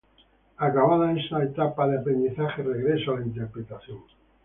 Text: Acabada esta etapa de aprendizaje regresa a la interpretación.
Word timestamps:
Acabada 0.57 1.11
esta 1.11 1.43
etapa 1.43 1.87
de 1.87 1.99
aprendizaje 1.99 2.63
regresa 2.63 3.11
a 3.11 3.19
la 3.19 3.25
interpretación. 3.27 3.99